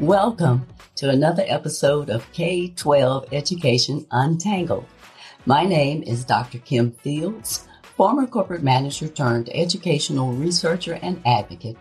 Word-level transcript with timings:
Welcome 0.00 0.66
to 0.94 1.10
another 1.10 1.44
episode 1.46 2.08
of 2.08 2.32
K 2.32 2.68
12 2.68 3.26
Education 3.32 4.06
Untangled. 4.10 4.86
My 5.44 5.66
name 5.66 6.02
is 6.04 6.24
Dr. 6.24 6.56
Kim 6.60 6.90
Fields, 6.90 7.68
former 7.82 8.26
corporate 8.26 8.62
manager 8.62 9.08
turned 9.08 9.50
educational 9.52 10.32
researcher 10.32 10.94
and 11.02 11.20
advocate, 11.26 11.76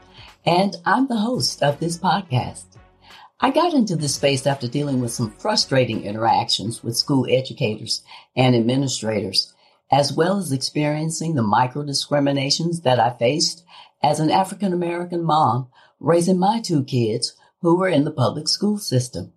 and 0.46 0.76
I'm 0.86 1.08
the 1.08 1.16
host 1.16 1.64
of 1.64 1.80
this 1.80 1.98
podcast. 1.98 2.66
I 3.40 3.52
got 3.52 3.74
into 3.74 3.96
this 3.96 4.16
space 4.16 4.46
after 4.46 4.68
dealing 4.68 5.00
with 5.00 5.14
some 5.14 5.32
frustrating 5.32 6.04
interactions 6.04 6.84
with 6.84 6.98
school 6.98 7.26
educators 7.30 8.04
and 8.36 8.54
administrators, 8.54 9.54
as 9.94 10.12
well 10.12 10.38
as 10.40 10.52
experiencing 10.52 11.36
the 11.36 11.42
micro 11.42 11.84
discriminations 11.84 12.82
that 12.82 13.00
I 13.00 13.12
faced 13.12 13.64
as 14.04 14.20
an 14.20 14.30
African 14.30 14.74
American 14.74 15.24
mom 15.24 15.70
raising 16.02 16.38
my 16.38 16.60
two 16.60 16.84
kids 16.84 17.38
who 17.62 17.78
were 17.78 17.90
in 17.90 18.06
the 18.06 18.12
public 18.12 18.48
school 18.48 18.78
system. 18.78 19.34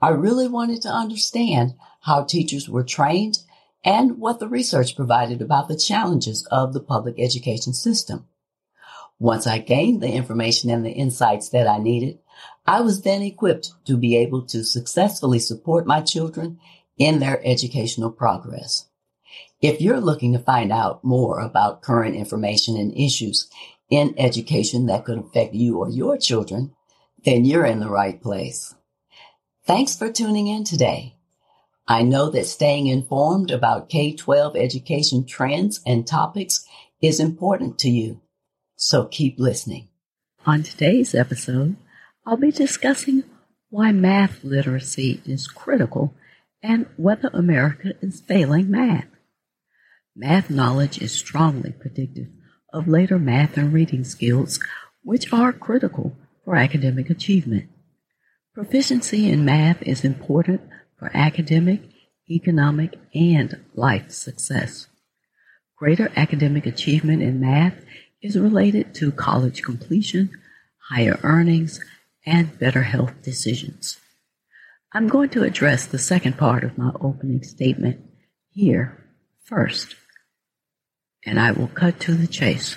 I 0.00 0.10
really 0.10 0.48
wanted 0.48 0.82
to 0.82 0.88
understand 0.88 1.74
how 2.00 2.24
teachers 2.24 2.68
were 2.68 2.84
trained 2.84 3.38
and 3.84 4.18
what 4.18 4.40
the 4.40 4.48
research 4.48 4.96
provided 4.96 5.40
about 5.40 5.68
the 5.68 5.76
challenges 5.76 6.46
of 6.50 6.72
the 6.72 6.80
public 6.80 7.16
education 7.18 7.72
system. 7.72 8.26
Once 9.18 9.46
I 9.46 9.58
gained 9.58 10.02
the 10.02 10.10
information 10.10 10.70
and 10.70 10.84
the 10.84 10.90
insights 10.90 11.50
that 11.50 11.68
I 11.68 11.78
needed, 11.78 12.18
I 12.66 12.80
was 12.80 13.02
then 13.02 13.22
equipped 13.22 13.72
to 13.86 13.96
be 13.96 14.16
able 14.16 14.42
to 14.46 14.64
successfully 14.64 15.38
support 15.38 15.86
my 15.86 16.00
children 16.00 16.58
in 16.96 17.18
their 17.18 17.40
educational 17.46 18.10
progress. 18.10 18.86
If 19.60 19.80
you're 19.80 20.00
looking 20.00 20.32
to 20.32 20.38
find 20.38 20.72
out 20.72 21.04
more 21.04 21.40
about 21.40 21.82
current 21.82 22.16
information 22.16 22.76
and 22.76 22.96
issues 22.96 23.50
in 23.90 24.14
education 24.16 24.86
that 24.86 25.04
could 25.04 25.18
affect 25.18 25.54
you 25.54 25.78
or 25.78 25.90
your 25.90 26.16
children, 26.16 26.74
then 27.24 27.44
you're 27.44 27.66
in 27.66 27.80
the 27.80 27.90
right 27.90 28.20
place. 28.20 28.74
Thanks 29.66 29.96
for 29.96 30.10
tuning 30.10 30.46
in 30.46 30.64
today. 30.64 31.16
I 31.86 32.02
know 32.02 32.30
that 32.30 32.46
staying 32.46 32.86
informed 32.86 33.50
about 33.50 33.88
K-12 33.88 34.56
education 34.56 35.26
trends 35.26 35.80
and 35.84 36.06
topics 36.06 36.64
is 37.02 37.20
important 37.20 37.78
to 37.80 37.90
you. 37.90 38.20
So 38.76 39.06
keep 39.06 39.38
listening. 39.38 39.88
On 40.46 40.62
today's 40.62 41.14
episode, 41.14 41.76
I'll 42.24 42.36
be 42.36 42.50
discussing 42.50 43.24
why 43.70 43.92
math 43.92 44.42
literacy 44.42 45.20
is 45.26 45.46
critical 45.46 46.14
and 46.62 46.86
whether 46.96 47.28
America 47.32 47.92
is 48.00 48.20
failing 48.20 48.70
math. 48.70 49.06
Math 50.16 50.50
knowledge 50.50 51.00
is 51.00 51.12
strongly 51.12 51.72
predictive 51.72 52.28
of 52.72 52.88
later 52.88 53.18
math 53.18 53.56
and 53.56 53.72
reading 53.72 54.04
skills, 54.04 54.60
which 55.02 55.32
are 55.32 55.52
critical 55.52 56.16
for 56.44 56.56
academic 56.56 57.10
achievement. 57.10 57.68
Proficiency 58.54 59.30
in 59.30 59.44
math 59.44 59.80
is 59.82 60.04
important 60.04 60.60
for 60.98 61.10
academic, 61.14 61.82
economic, 62.28 62.98
and 63.14 63.60
life 63.74 64.10
success. 64.10 64.86
Greater 65.76 66.12
academic 66.16 66.66
achievement 66.66 67.22
in 67.22 67.40
math 67.40 67.74
is 68.20 68.38
related 68.38 68.94
to 68.94 69.12
college 69.12 69.62
completion, 69.62 70.30
higher 70.90 71.18
earnings, 71.22 71.80
and 72.26 72.58
better 72.58 72.82
health 72.82 73.22
decisions. 73.22 73.98
I'm 74.92 75.08
going 75.08 75.30
to 75.30 75.44
address 75.44 75.86
the 75.86 75.98
second 75.98 76.36
part 76.36 76.64
of 76.64 76.76
my 76.76 76.90
opening 77.00 77.42
statement 77.44 78.00
here 78.50 79.06
first, 79.44 79.94
and 81.24 81.38
I 81.38 81.52
will 81.52 81.68
cut 81.68 82.00
to 82.00 82.14
the 82.14 82.26
chase. 82.26 82.76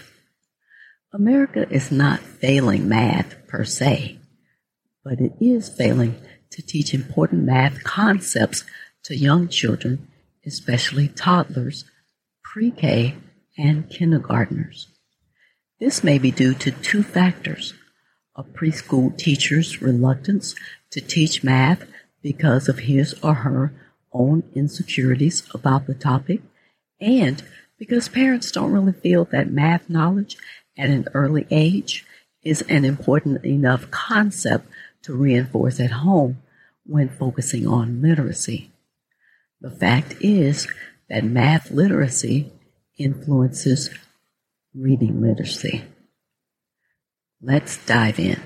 America 1.16 1.68
is 1.70 1.92
not 1.92 2.20
failing 2.20 2.90
math 2.90 3.36
per 3.48 3.64
se, 3.64 4.18
but 5.04 5.20
it 5.20 5.34
is 5.40 5.70
failing 5.70 6.16
to 6.50 6.64
teach 6.64 6.92
important 6.92 7.44
math 7.44 7.84
concepts 7.84 8.64
to 9.04 9.16
young 9.16 9.48
children, 9.48 10.08
especially 10.44 11.08
toddlers, 11.08 11.86
pre-K, 12.44 13.16
and 13.56 13.88
kindergartners. 13.92 14.88
This 15.80 16.04
may 16.04 16.18
be 16.18 16.32
due 16.32 16.56
to 16.56 16.72
two 16.72 17.04
factors. 17.04 17.76
A 18.36 18.44
preschool 18.44 19.16
teacher's 19.16 19.84
reluctance 19.84 20.56
to 20.90 21.00
teach 21.00 21.44
math 21.44 21.86
because 22.24 22.68
of 22.68 22.80
his 22.80 23.14
or 23.22 23.36
her 23.36 23.72
own 24.12 24.42
insecurities 24.56 25.48
about 25.54 25.86
the 25.86 25.94
topic, 25.94 26.42
and 27.00 27.44
because 27.78 28.08
parents 28.10 28.52
don't 28.52 28.72
really 28.72 28.94
feel 28.94 29.26
that 29.26 29.52
math 29.52 29.90
knowledge 29.92 30.38
at 30.78 30.90
an 30.90 31.08
early 31.14 31.46
age 31.52 32.06
is 32.42 32.62
an 32.64 32.86
important 32.86 33.46
enough 33.46 33.90
concept 33.92 34.68
to 35.04 35.14
reinforce 35.14 35.80
at 35.80 35.92
home 35.92 36.42
when 36.86 37.10
focusing 37.10 37.68
on 37.68 38.02
literacy. 38.02 38.72
The 39.62 39.72
fact 39.72 40.16
is 40.20 40.68
that 41.10 41.24
math 41.24 41.72
literacy 41.72 42.52
influences 42.98 43.90
reading 44.76 45.22
literacy. 45.22 45.84
Let's 47.42 47.84
dive 47.86 48.20
in. 48.20 48.42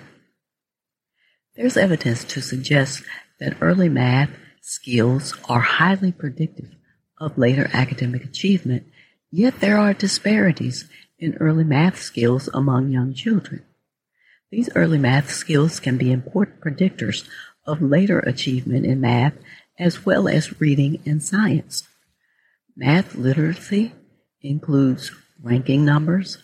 There's 1.55 1.77
evidence 1.77 2.23
to 2.25 2.41
suggest 2.41 3.03
that 3.39 3.57
early 3.61 3.89
math 3.89 4.29
skills 4.61 5.33
are 5.49 5.59
highly 5.59 6.11
predictive 6.11 6.75
of 7.19 7.37
later 7.37 7.69
academic 7.73 8.23
achievement, 8.23 8.85
yet 9.31 9.59
there 9.59 9.77
are 9.77 9.93
disparities 9.93 10.87
in 11.19 11.35
early 11.39 11.63
math 11.63 11.99
skills 11.99 12.49
among 12.53 12.91
young 12.91 13.13
children. 13.13 13.63
These 14.51 14.69
early 14.75 14.97
math 14.97 15.31
skills 15.31 15.79
can 15.79 15.97
be 15.97 16.11
important 16.11 16.61
predictors 16.61 17.27
of 17.65 17.81
later 17.81 18.19
achievement 18.19 18.85
in 18.85 19.01
math 19.01 19.33
as 19.77 20.05
well 20.05 20.27
as 20.27 20.59
reading 20.59 21.01
and 21.05 21.21
science. 21.21 21.83
Math 22.75 23.15
literacy 23.15 23.93
includes 24.41 25.11
ranking 25.41 25.83
numbers, 25.83 26.37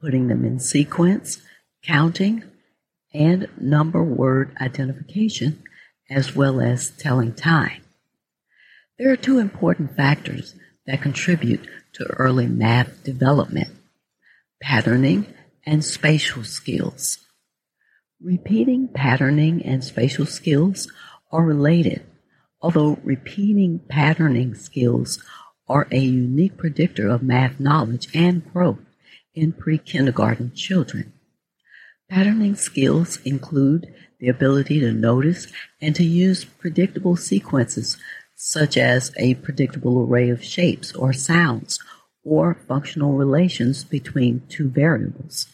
putting 0.00 0.28
them 0.28 0.44
in 0.44 0.58
sequence, 0.58 1.40
counting, 1.82 2.42
and 3.12 3.48
number 3.60 4.02
word 4.02 4.54
identification, 4.60 5.62
as 6.10 6.34
well 6.34 6.60
as 6.60 6.90
telling 6.90 7.32
time. 7.32 7.82
There 8.98 9.10
are 9.10 9.16
two 9.16 9.38
important 9.38 9.96
factors 9.96 10.54
that 10.86 11.02
contribute 11.02 11.66
to 11.94 12.04
early 12.04 12.46
math 12.46 13.02
development 13.04 13.68
patterning, 14.64 15.26
and 15.66 15.84
spatial 15.84 16.42
skills. 16.42 17.18
Repeating 18.18 18.88
patterning 18.88 19.62
and 19.62 19.84
spatial 19.84 20.24
skills 20.24 20.90
are 21.30 21.44
related, 21.44 22.02
although 22.62 22.98
repeating 23.04 23.78
patterning 23.90 24.54
skills 24.54 25.22
are 25.68 25.86
a 25.90 25.98
unique 25.98 26.56
predictor 26.56 27.08
of 27.08 27.22
math 27.22 27.60
knowledge 27.60 28.08
and 28.14 28.50
growth 28.54 28.80
in 29.34 29.52
pre-kindergarten 29.52 30.50
children. 30.54 31.12
Patterning 32.08 32.54
skills 32.54 33.18
include 33.18 33.92
the 34.18 34.28
ability 34.28 34.80
to 34.80 34.92
notice 34.92 35.46
and 35.78 35.94
to 35.94 36.04
use 36.04 36.46
predictable 36.46 37.16
sequences 37.16 37.98
such 38.34 38.78
as 38.78 39.12
a 39.18 39.34
predictable 39.34 40.00
array 40.00 40.30
of 40.30 40.42
shapes 40.42 40.94
or 40.94 41.12
sounds 41.12 41.78
or 42.24 42.54
functional 42.66 43.12
relations 43.12 43.84
between 43.84 44.42
two 44.48 44.68
variables. 44.68 45.46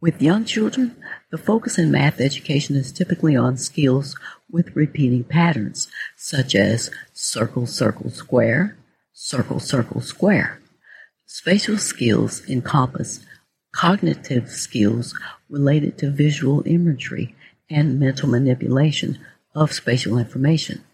With 0.00 0.20
young 0.20 0.44
children, 0.44 0.96
the 1.30 1.38
focus 1.38 1.78
in 1.78 1.90
math 1.90 2.20
education 2.20 2.76
is 2.76 2.92
typically 2.92 3.34
on 3.34 3.56
skills 3.56 4.16
with 4.50 4.76
repeating 4.76 5.24
patterns, 5.24 5.88
such 6.16 6.54
as 6.54 6.90
circle, 7.14 7.66
circle, 7.66 8.10
square, 8.10 8.76
circle, 9.14 9.60
circle, 9.60 10.02
square. 10.02 10.60
Spatial 11.24 11.78
skills 11.78 12.46
encompass 12.48 13.24
cognitive 13.74 14.50
skills 14.50 15.14
related 15.48 15.96
to 15.98 16.10
visual 16.10 16.62
imagery 16.66 17.34
and 17.70 17.98
mental 17.98 18.28
manipulation 18.28 19.18
of 19.54 19.72
spatial 19.72 20.18
information. 20.18 20.84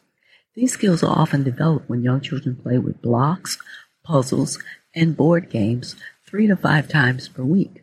These 0.55 0.73
skills 0.73 1.03
are 1.03 1.19
often 1.19 1.43
developed 1.43 1.89
when 1.89 2.03
young 2.03 2.21
children 2.21 2.57
play 2.57 2.79
with 2.79 3.03
blocks, 3.03 3.59
puzzles, 4.05 4.59
and 4.95 5.17
board 5.17 5.51
games 5.51 5.97
three 6.27 6.47
to 6.47 6.57
five 6.57 6.89
times 6.89 7.29
per 7.29 7.43
week. 7.43 7.83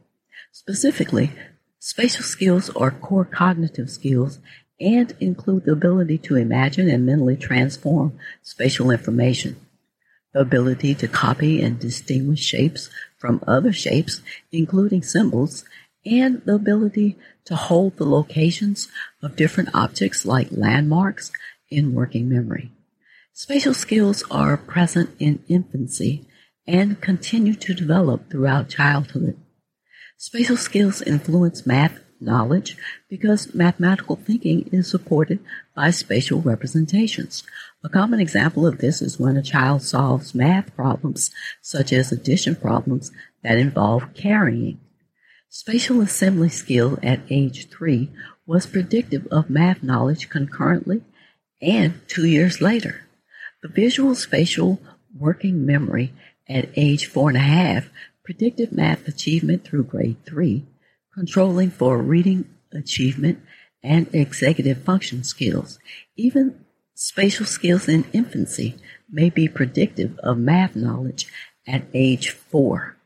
Specifically, 0.52 1.32
spatial 1.80 2.24
skills 2.24 2.70
are 2.72 2.92
core 2.92 3.26
cognitive 3.26 3.90
skills 3.90 4.40
and 4.80 5.14
include 5.20 5.66
the 5.66 5.72
ability 5.72 6.18
to 6.18 6.36
imagine 6.36 6.90
and 6.90 7.06
mentally 7.06 7.36
transform 7.36 8.18
spatial 8.42 8.92
information, 8.92 9.56
the 10.34 10.40
ability 10.40 10.94
to 10.96 11.08
copy 11.08 11.62
and 11.62 11.80
distinguish 11.80 12.42
shapes 12.42 12.90
from 13.18 13.44
other 13.48 13.74
shapes, 13.74 14.22
including 14.52 15.02
symbols, 15.02 15.66
and 16.06 16.42
the 16.46 16.56
ability 16.56 17.18
to 17.46 17.56
hold 17.56 17.98
the 17.98 18.06
locations 18.06 18.88
of 19.22 19.36
different 19.36 19.70
objects 19.74 20.26
like 20.26 20.48
landmarks 20.52 21.32
in 21.70 21.94
working 21.94 22.30
memory. 22.30 22.72
Spatial 23.34 23.74
skills 23.74 24.24
are 24.32 24.58
present 24.58 25.10
in 25.20 25.44
infancy 25.48 26.26
and 26.68 27.00
continue 27.02 27.56
to 27.56 27.74
develop 27.74 28.30
throughout 28.30 28.70
childhood. 28.70 29.38
Spatial 30.18 30.58
skills 30.58 31.02
influence 31.02 31.66
math 31.66 32.00
knowledge 32.20 32.76
because 33.10 33.54
mathematical 33.54 34.16
thinking 34.16 34.68
is 34.72 34.90
supported 34.90 35.40
by 35.76 35.92
spatial 35.92 36.42
representations. 36.42 37.44
A 37.84 37.90
common 37.90 38.20
example 38.20 38.66
of 38.66 38.80
this 38.80 39.02
is 39.02 39.20
when 39.20 39.38
a 39.38 39.44
child 39.44 39.84
solves 39.84 40.34
math 40.34 40.76
problems, 40.76 41.32
such 41.62 41.94
as 41.94 42.12
addition 42.12 42.56
problems 42.56 43.12
that 43.44 43.58
involve 43.58 44.14
carrying. 44.14 44.80
Spatial 45.50 46.02
assembly 46.02 46.50
skill 46.50 46.98
at 47.02 47.22
age 47.30 47.70
three 47.70 48.10
was 48.46 48.66
predictive 48.66 49.28
of 49.28 49.50
math 49.50 49.84
knowledge 49.84 50.30
concurrently 50.30 51.04
and 51.62 52.00
two 52.08 52.26
years 52.26 52.62
later. 52.62 53.02
The 53.62 53.70
visual 53.70 54.16
spatial 54.16 54.82
working 55.18 55.66
memory 55.66 56.14
at 56.50 56.70
age 56.76 57.06
four 57.06 57.30
and 57.30 57.38
a 57.38 57.42
half 57.42 57.90
predictive 58.24 58.72
math 58.72 59.08
achievement 59.08 59.64
through 59.64 59.86
grade 59.86 60.18
three, 60.26 60.66
controlling 61.14 61.72
for 61.72 61.98
reading 61.98 62.44
achievement 62.74 63.42
and 63.82 64.14
executive 64.14 64.84
function 64.84 65.24
skills. 65.24 65.80
Even 66.18 66.66
spatial 66.94 67.46
skills 67.46 67.88
in 67.88 68.04
infancy 68.12 68.76
may 69.10 69.30
be 69.30 69.48
predictive 69.48 70.18
of 70.20 70.38
math 70.38 70.76
knowledge 70.76 71.32
at 71.66 71.86
age 71.94 72.32
four. 72.32 72.97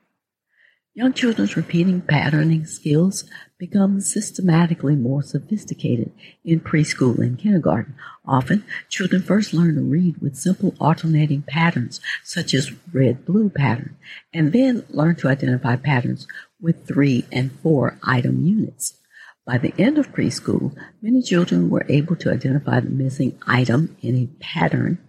Young 0.94 1.14
children's 1.14 1.56
repeating 1.56 2.02
patterning 2.02 2.66
skills 2.66 3.24
become 3.58 4.02
systematically 4.02 4.94
more 4.94 5.24
sophisticated 5.24 6.12
in 6.44 6.60
preschool 6.60 7.18
and 7.20 7.40
kindergarten. 7.40 7.96
Often, 8.26 8.66
children 8.90 9.22
first 9.22 9.54
learn 9.54 9.76
to 9.76 9.82
read 9.82 10.18
with 10.18 10.36
simple 10.36 10.76
alternating 10.82 11.44
patterns, 11.44 12.02
such 12.26 12.54
as 12.54 12.74
red-blue 12.92 13.52
pattern, 13.52 13.96
and 14.34 14.52
then 14.52 14.84
learn 14.90 15.16
to 15.16 15.30
identify 15.30 15.78
patterns 15.78 16.28
with 16.60 16.86
three 16.86 17.24
and 17.32 17.54
four 17.62 17.98
item 18.04 18.46
units. 18.46 18.98
By 19.46 19.60
the 19.60 19.74
end 19.78 19.98
of 19.98 20.12
preschool, 20.12 20.76
many 21.02 21.22
children 21.22 21.70
were 21.70 21.86
able 21.88 22.18
to 22.18 22.34
identify 22.34 22.82
the 22.82 22.90
missing 22.90 23.40
item 23.48 23.96
in 24.02 24.18
a 24.18 24.44
pattern, 24.44 25.00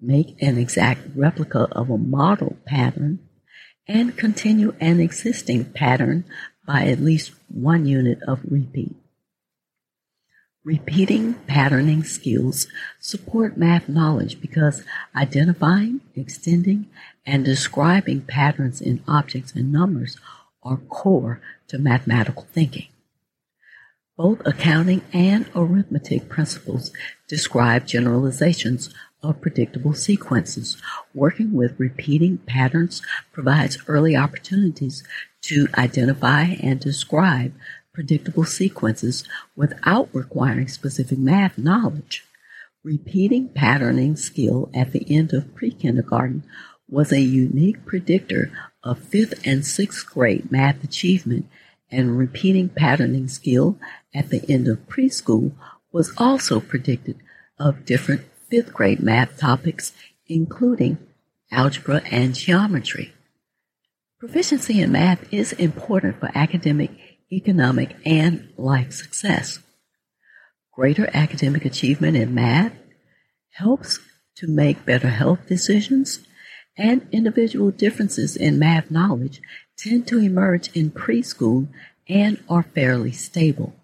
make 0.00 0.40
an 0.40 0.56
exact 0.56 1.00
replica 1.16 1.66
of 1.72 1.90
a 1.90 1.98
model 1.98 2.58
pattern, 2.64 3.18
and 3.90 4.16
continue 4.16 4.72
an 4.78 5.00
existing 5.00 5.64
pattern 5.64 6.24
by 6.64 6.84
at 6.86 7.00
least 7.00 7.32
one 7.48 7.84
unit 7.84 8.22
of 8.22 8.38
repeat. 8.48 8.94
Repeating 10.62 11.34
patterning 11.48 12.04
skills 12.04 12.68
support 13.00 13.56
math 13.56 13.88
knowledge 13.88 14.40
because 14.40 14.84
identifying, 15.16 16.02
extending, 16.14 16.86
and 17.26 17.44
describing 17.44 18.20
patterns 18.20 18.80
in 18.80 19.02
objects 19.08 19.52
and 19.56 19.72
numbers 19.72 20.16
are 20.62 20.76
core 20.76 21.40
to 21.66 21.76
mathematical 21.76 22.46
thinking. 22.52 22.86
Both 24.16 24.40
accounting 24.46 25.02
and 25.12 25.46
arithmetic 25.56 26.28
principles 26.28 26.92
describe 27.26 27.88
generalizations 27.88 28.94
of 29.22 29.40
predictable 29.40 29.94
sequences. 29.94 30.76
Working 31.14 31.52
with 31.52 31.78
repeating 31.78 32.38
patterns 32.38 33.02
provides 33.32 33.78
early 33.86 34.16
opportunities 34.16 35.02
to 35.42 35.68
identify 35.76 36.42
and 36.62 36.80
describe 36.80 37.52
predictable 37.92 38.44
sequences 38.44 39.24
without 39.56 40.08
requiring 40.12 40.68
specific 40.68 41.18
math 41.18 41.58
knowledge. 41.58 42.24
Repeating 42.82 43.48
patterning 43.48 44.16
skill 44.16 44.70
at 44.72 44.92
the 44.92 45.04
end 45.14 45.34
of 45.34 45.54
pre-kindergarten 45.54 46.44
was 46.88 47.12
a 47.12 47.20
unique 47.20 47.84
predictor 47.84 48.50
of 48.82 48.98
fifth 48.98 49.46
and 49.46 49.66
sixth 49.66 50.06
grade 50.06 50.50
math 50.50 50.82
achievement 50.82 51.46
and 51.90 52.16
repeating 52.16 52.68
patterning 52.68 53.28
skill 53.28 53.78
at 54.14 54.30
the 54.30 54.44
end 54.50 54.68
of 54.68 54.88
preschool 54.88 55.52
was 55.92 56.12
also 56.16 56.60
predicted 56.60 57.18
of 57.58 57.84
different 57.84 58.22
fifth 58.50 58.72
grade 58.72 59.00
math 59.00 59.38
topics, 59.38 59.92
including 60.26 60.98
algebra 61.50 62.02
and 62.10 62.34
geometry. 62.34 63.12
Proficiency 64.18 64.80
in 64.80 64.92
math 64.92 65.32
is 65.32 65.52
important 65.54 66.20
for 66.20 66.30
academic, 66.34 66.90
economic, 67.32 67.96
and 68.04 68.52
life 68.56 68.92
success. 68.92 69.60
Greater 70.72 71.08
academic 71.14 71.64
achievement 71.64 72.16
in 72.16 72.34
math 72.34 72.72
helps 73.52 73.98
to 74.36 74.46
make 74.46 74.84
better 74.84 75.08
health 75.08 75.46
decisions, 75.46 76.20
and 76.76 77.06
individual 77.12 77.70
differences 77.70 78.36
in 78.36 78.58
math 78.58 78.90
knowledge 78.90 79.40
tend 79.76 80.06
to 80.06 80.18
emerge 80.18 80.68
in 80.74 80.90
preschool 80.90 81.68
and 82.08 82.42
are 82.48 82.62
fairly 82.62 83.12
stable. 83.12 83.74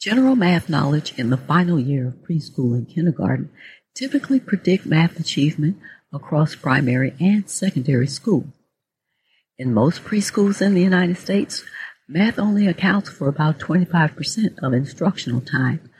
General 0.00 0.34
math 0.34 0.68
knowledge 0.68 1.14
in 1.16 1.30
the 1.30 1.36
final 1.36 1.78
year 1.78 2.08
of 2.08 2.14
preschool 2.14 2.74
and 2.74 2.88
kindergarten 2.88 3.50
typically 3.94 4.40
predict 4.40 4.86
math 4.86 5.18
achievement 5.18 5.78
across 6.12 6.54
primary 6.54 7.14
and 7.20 7.48
secondary 7.48 8.06
school. 8.06 8.46
In 9.58 9.74
most 9.74 10.04
preschools 10.04 10.60
in 10.60 10.74
the 10.74 10.82
United 10.82 11.16
States, 11.16 11.64
math 12.08 12.38
only 12.38 12.66
accounts 12.66 13.10
for 13.10 13.28
about 13.28 13.58
25% 13.58 14.58
of 14.62 14.72
instructional 14.72 15.40
time, 15.40 15.90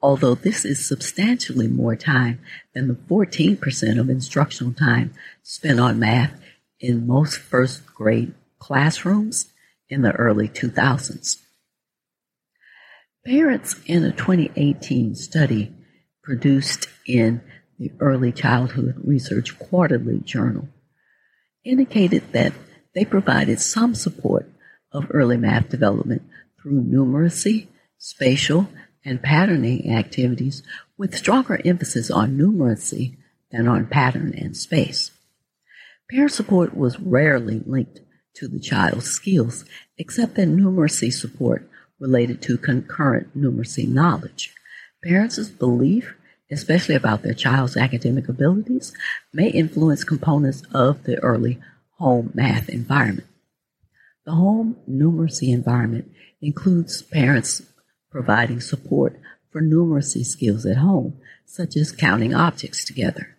although 0.00 0.34
this 0.34 0.64
is 0.64 0.86
substantially 0.86 1.68
more 1.68 1.96
time 1.96 2.40
than 2.74 2.88
the 2.88 2.94
14% 2.94 3.98
of 3.98 4.10
instructional 4.10 4.72
time 4.72 5.14
spent 5.42 5.80
on 5.80 5.98
math 5.98 6.38
in 6.78 7.06
most 7.06 7.38
first 7.38 7.86
grade 7.86 8.34
classrooms 8.58 9.52
in 9.88 10.02
the 10.02 10.12
early 10.12 10.48
2000s. 10.48 11.38
Parents 13.24 13.76
in 13.86 14.04
a 14.04 14.12
2018 14.12 15.14
study 15.14 15.72
produced 16.22 16.88
in 17.06 17.40
the 17.78 17.92
Early 18.00 18.32
Childhood 18.32 18.94
Research 19.04 19.58
Quarterly 19.58 20.20
Journal, 20.20 20.68
indicated 21.64 22.32
that 22.32 22.52
they 22.94 23.04
provided 23.04 23.60
some 23.60 23.94
support 23.94 24.50
of 24.92 25.06
early 25.10 25.36
math 25.36 25.68
development 25.68 26.22
through 26.60 26.82
numeracy, 26.82 27.66
spatial, 27.98 28.68
and 29.04 29.22
patterning 29.22 29.92
activities 29.92 30.62
with 30.96 31.16
stronger 31.16 31.60
emphasis 31.64 32.10
on 32.10 32.36
numeracy 32.36 33.16
than 33.50 33.68
on 33.68 33.86
pattern 33.86 34.34
and 34.36 34.56
space. 34.56 35.10
Parent 36.10 36.32
support 36.32 36.76
was 36.76 36.98
rarely 36.98 37.62
linked 37.66 38.00
to 38.34 38.48
the 38.48 38.60
child's 38.60 39.06
skills, 39.06 39.64
except 39.98 40.34
that 40.34 40.48
numeracy 40.48 41.12
support 41.12 41.68
related 41.98 42.42
to 42.42 42.58
concurrent 42.58 43.36
numeracy 43.36 43.88
knowledge. 43.88 44.54
Parents' 45.02 45.48
belief, 45.48 46.14
especially 46.50 46.94
about 46.94 47.22
their 47.22 47.34
child's 47.34 47.76
academic 47.76 48.28
abilities, 48.28 48.92
may 49.32 49.48
influence 49.48 50.04
components 50.04 50.62
of 50.72 51.02
the 51.04 51.18
early 51.18 51.58
home 51.98 52.30
math 52.34 52.68
environment. 52.68 53.26
The 54.24 54.32
home 54.32 54.76
numeracy 54.88 55.52
environment 55.52 56.10
includes 56.40 57.02
parents 57.02 57.62
providing 58.10 58.60
support 58.60 59.18
for 59.50 59.62
numeracy 59.62 60.24
skills 60.24 60.66
at 60.66 60.76
home, 60.76 61.18
such 61.44 61.76
as 61.76 61.92
counting 61.92 62.34
objects 62.34 62.84
together. 62.84 63.36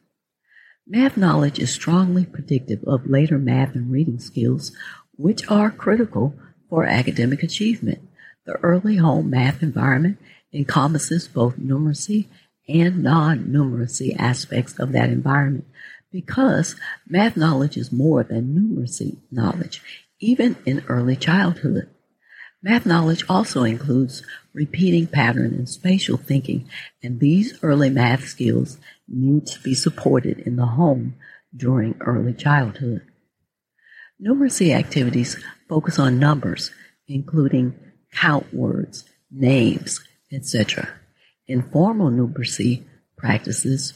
Math 0.88 1.18
knowledge 1.18 1.60
is 1.60 1.72
strongly 1.72 2.26
predictive 2.26 2.84
of 2.86 3.10
later 3.10 3.38
math 3.38 3.76
and 3.76 3.92
reading 3.92 4.20
skills, 4.20 4.72
which 5.18 5.50
are 5.50 5.70
critical 5.70 6.34
for 6.70 6.86
academic 6.86 7.44
achievement. 7.44 8.00
The 8.46 8.54
early 8.64 8.96
home 8.96 9.30
math 9.30 9.62
environment 9.62 10.18
encompasses 10.54 11.28
both 11.28 11.58
numeracy 11.58 12.28
and 12.68 13.04
non-numeracy 13.04 14.16
aspects 14.18 14.78
of 14.80 14.92
that 14.92 15.10
environment 15.10 15.66
because 16.12 16.76
math 17.08 17.38
knowledge 17.38 17.78
is 17.78 17.92
more 17.92 18.24
than 18.24 18.56
numeracy 18.56 19.18
knowledge, 19.32 19.82
even 20.20 20.56
in 20.66 20.84
early 20.88 21.16
childhood. 21.16 21.90
Math 22.64 22.86
knowledge 22.86 23.24
also 23.30 23.64
includes 23.64 24.24
repeating 24.54 25.08
pattern 25.08 25.54
and 25.54 25.70
spatial 25.70 26.18
thinking, 26.18 26.68
and 27.04 27.20
these 27.20 27.58
early 27.62 27.90
math 27.90 28.28
skills 28.28 28.78
need 29.08 29.46
to 29.48 29.60
be 29.62 29.76
supported 29.76 30.40
in 30.40 30.56
the 30.56 30.66
home 30.66 31.16
during 31.56 31.96
early 32.02 32.34
childhood. 32.34 33.04
Numeracy 34.20 34.74
activities 34.74 35.38
focus 35.70 36.00
on 36.00 36.20
numbers, 36.20 36.72
including 37.08 37.76
count 38.12 38.52
words, 38.52 39.06
names, 39.30 40.02
etc. 40.32 40.90
Informal 41.48 42.12
numeracy 42.12 42.84
practices 43.18 43.94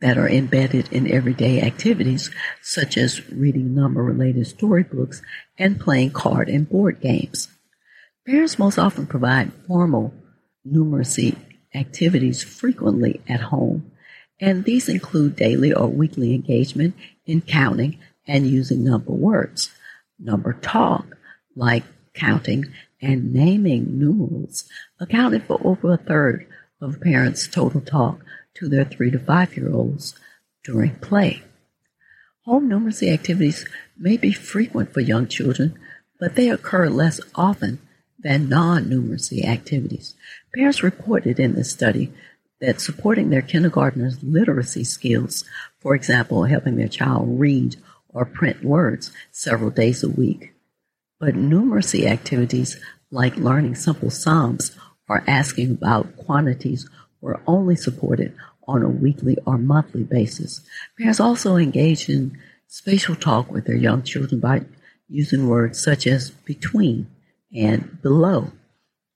that 0.00 0.16
are 0.16 0.28
embedded 0.28 0.92
in 0.92 1.10
everyday 1.10 1.60
activities 1.60 2.30
such 2.62 2.96
as 2.96 3.28
reading 3.30 3.74
number 3.74 4.02
related 4.02 4.46
storybooks 4.46 5.20
and 5.58 5.80
playing 5.80 6.10
card 6.10 6.48
and 6.48 6.68
board 6.68 7.00
games. 7.00 7.48
Parents 8.26 8.58
most 8.58 8.78
often 8.78 9.06
provide 9.06 9.52
formal 9.66 10.14
numeracy 10.66 11.36
activities 11.74 12.42
frequently 12.42 13.20
at 13.28 13.40
home, 13.40 13.90
and 14.40 14.64
these 14.64 14.88
include 14.88 15.34
daily 15.34 15.72
or 15.72 15.88
weekly 15.88 16.34
engagement 16.34 16.94
in 17.26 17.40
counting 17.40 17.98
and 18.26 18.46
using 18.46 18.84
number 18.84 19.12
words, 19.12 19.70
number 20.18 20.52
talk, 20.52 21.06
like 21.56 21.84
counting 22.14 22.66
and 23.00 23.32
naming 23.32 23.98
numerals, 23.98 24.64
accounted 25.00 25.42
for 25.44 25.60
over 25.64 25.94
a 25.94 25.96
third 25.96 26.46
of 26.80 27.00
parents' 27.00 27.46
total 27.46 27.80
talk 27.80 28.20
to 28.54 28.68
their 28.68 28.84
three 28.84 29.10
to 29.10 29.18
five 29.18 29.56
year 29.56 29.72
olds 29.72 30.14
during 30.64 30.94
play. 30.96 31.42
Home 32.44 32.68
numeracy 32.68 33.12
activities 33.12 33.66
may 33.96 34.16
be 34.16 34.32
frequent 34.32 34.92
for 34.92 35.00
young 35.00 35.26
children, 35.26 35.78
but 36.18 36.34
they 36.34 36.48
occur 36.48 36.88
less 36.88 37.20
often 37.34 37.78
than 38.18 38.48
non-numeracy 38.48 39.44
activities. 39.44 40.14
Parents 40.54 40.82
reported 40.82 41.38
in 41.38 41.54
this 41.54 41.70
study 41.70 42.12
that 42.60 42.80
supporting 42.80 43.30
their 43.30 43.42
kindergartners' 43.42 44.22
literacy 44.22 44.82
skills, 44.82 45.44
for 45.78 45.94
example, 45.94 46.44
helping 46.44 46.76
their 46.76 46.88
child 46.88 47.38
read 47.38 47.76
or 48.08 48.24
print 48.24 48.64
words 48.64 49.12
several 49.30 49.70
days 49.70 50.02
a 50.02 50.08
week, 50.08 50.54
but 51.20 51.34
numeracy 51.34 52.06
activities 52.06 52.80
like 53.10 53.36
learning 53.36 53.74
simple 53.74 54.10
sums 54.10 54.76
or 55.08 55.24
asking 55.26 55.72
about 55.72 56.16
quantities 56.16 56.88
were 57.20 57.40
only 57.46 57.76
supported 57.76 58.34
on 58.66 58.82
a 58.82 58.88
weekly 58.88 59.36
or 59.46 59.58
monthly 59.58 60.04
basis. 60.04 60.60
Parents 60.98 61.20
also 61.20 61.56
engaged 61.56 62.10
in 62.10 62.38
spatial 62.66 63.16
talk 63.16 63.50
with 63.50 63.64
their 63.64 63.76
young 63.76 64.02
children 64.02 64.40
by 64.40 64.62
using 65.08 65.48
words 65.48 65.82
such 65.82 66.06
as 66.06 66.30
between 66.30 67.06
and 67.54 68.00
below 68.02 68.52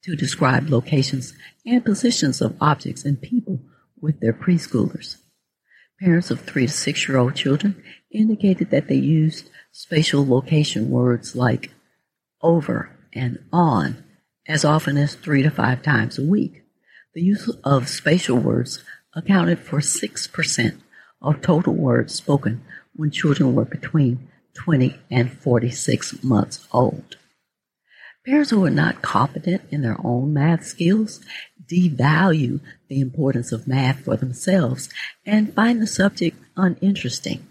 to 0.03 0.17
describe 0.17 0.71
locations 0.71 1.35
and 1.67 1.85
positions 1.85 2.41
of 2.41 2.57
objects 2.61 3.05
and 3.05 3.21
people 3.21 3.61
with 4.01 4.21
their 4.21 4.33
preschoolers. 4.33 5.19
Parents 6.01 6.31
of 6.31 6.41
three 6.41 6.67
to 6.67 6.73
six 6.73 7.07
year 7.07 7.19
old 7.19 7.37
children 7.37 7.83
indicated 8.11 8.71
that 8.71 8.89
they 8.89 8.97
used 8.97 9.49
spatial 9.71 10.27
location 10.27 10.91
words 10.91 11.37
like 11.37 11.71
over 12.41 12.91
and 13.15 13.39
on 13.53 14.02
as 14.47 14.65
often 14.65 14.97
as 14.97 15.15
three 15.15 15.43
to 15.43 15.51
five 15.51 15.83
times 15.83 16.19
a 16.19 16.25
week. 16.25 16.63
The 17.15 17.23
use 17.23 17.49
of 17.65 17.89
spatial 17.89 18.39
words 18.39 18.83
accounted 19.15 19.59
for 19.59 19.79
6% 19.79 20.79
of 21.21 21.43
total 21.43 21.75
words 21.75 22.15
spoken 22.15 22.63
when 22.95 23.11
children 23.11 23.55
were 23.55 23.65
between 23.65 24.29
20 24.55 24.99
and 25.11 25.33
46 25.33 26.23
months 26.23 26.67
old. 26.73 27.17
Parents 28.25 28.51
who 28.51 28.65
are 28.65 28.71
not 28.71 29.03
confident 29.03 29.63
in 29.71 29.83
their 29.83 29.97
own 30.05 30.33
math 30.33 30.65
skills 30.65 31.21
devalue 31.67 32.61
the 32.89 33.01
importance 33.01 33.51
of 33.51 33.67
math 33.67 34.05
for 34.05 34.17
themselves 34.17 34.89
and 35.27 35.55
find 35.55 35.83
the 35.83 35.87
subject 35.87 36.37
uninteresting, 36.57 37.47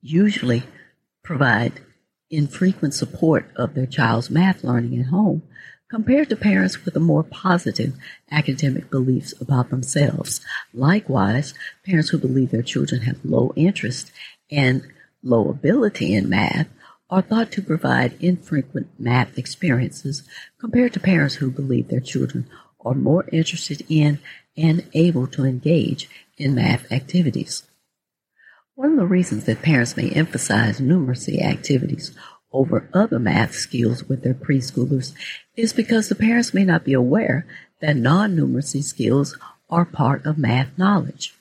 usually 0.00 0.62
provide 1.22 1.80
infrequent 2.30 2.94
support 2.94 3.50
of 3.56 3.74
their 3.74 3.86
child's 3.86 4.30
math 4.30 4.64
learning 4.64 4.98
at 4.98 5.06
home 5.06 5.42
compared 5.92 6.26
to 6.30 6.34
parents 6.34 6.86
with 6.86 6.96
a 6.96 7.00
more 7.00 7.22
positive 7.22 7.92
academic 8.30 8.88
beliefs 8.88 9.34
about 9.42 9.68
themselves. 9.68 10.40
Likewise, 10.72 11.52
parents 11.84 12.08
who 12.08 12.16
believe 12.16 12.50
their 12.50 12.62
children 12.62 13.02
have 13.02 13.22
low 13.22 13.52
interest 13.56 14.10
and 14.50 14.82
low 15.22 15.50
ability 15.50 16.14
in 16.14 16.30
math 16.30 16.66
are 17.10 17.20
thought 17.20 17.52
to 17.52 17.60
provide 17.60 18.16
infrequent 18.20 18.88
math 18.98 19.36
experiences 19.36 20.26
compared 20.58 20.94
to 20.94 20.98
parents 20.98 21.34
who 21.34 21.50
believe 21.50 21.88
their 21.88 22.00
children 22.00 22.48
are 22.80 22.94
more 22.94 23.28
interested 23.30 23.84
in 23.90 24.18
and 24.56 24.88
able 24.94 25.26
to 25.26 25.44
engage 25.44 26.08
in 26.38 26.54
math 26.54 26.90
activities. 26.90 27.64
One 28.76 28.92
of 28.92 28.96
the 28.96 29.04
reasons 29.04 29.44
that 29.44 29.60
parents 29.60 29.94
may 29.98 30.08
emphasize 30.08 30.80
numeracy 30.80 31.42
activities 31.42 32.16
over 32.52 32.88
other 32.92 33.18
math 33.18 33.54
skills 33.54 34.04
with 34.04 34.22
their 34.22 34.34
preschoolers 34.34 35.12
is 35.56 35.72
because 35.72 36.08
the 36.08 36.14
parents 36.14 36.52
may 36.52 36.64
not 36.64 36.84
be 36.84 36.92
aware 36.92 37.46
that 37.80 37.96
non-numeracy 37.96 38.82
skills 38.82 39.36
are 39.70 39.84
part 39.84 40.24
of 40.26 40.38
math 40.38 40.76
knowledge. 40.76 41.34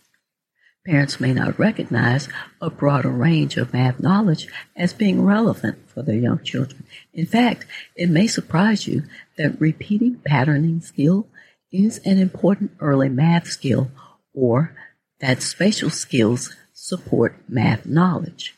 Parents 0.85 1.19
may 1.19 1.31
not 1.31 1.59
recognize 1.59 2.27
a 2.59 2.71
broader 2.71 3.11
range 3.11 3.55
of 3.55 3.71
math 3.71 3.99
knowledge 3.99 4.47
as 4.75 4.93
being 4.93 5.23
relevant 5.23 5.77
for 5.87 6.01
their 6.01 6.15
young 6.15 6.43
children. 6.43 6.85
In 7.13 7.27
fact, 7.27 7.67
it 7.95 8.09
may 8.09 8.25
surprise 8.25 8.87
you 8.87 9.03
that 9.37 9.61
repeating 9.61 10.21
patterning 10.25 10.81
skill 10.81 11.27
is 11.71 11.99
an 11.99 12.17
important 12.17 12.71
early 12.79 13.09
math 13.09 13.47
skill 13.47 13.91
or 14.33 14.75
that 15.19 15.43
spatial 15.43 15.91
skills 15.91 16.55
support 16.73 17.35
math 17.47 17.85
knowledge. 17.85 18.55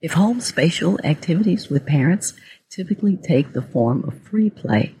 If 0.00 0.12
home 0.12 0.40
spatial 0.40 1.00
activities 1.04 1.68
with 1.70 1.86
parents 1.86 2.34
typically 2.68 3.16
take 3.16 3.52
the 3.52 3.62
form 3.62 4.04
of 4.04 4.20
free 4.22 4.50
play, 4.50 4.94